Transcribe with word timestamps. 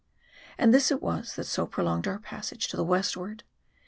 And 0.57 0.73
this 0.73 0.89
it 0.89 0.99
was 0.99 1.35
that 1.35 1.43
so 1.43 1.67
prolonged 1.67 2.07
our 2.07 2.17
passage 2.17 2.67
to 2.69 2.75
the 2.75 2.83
westward. 2.83 3.43